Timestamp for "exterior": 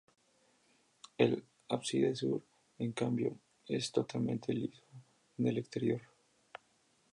5.59-6.01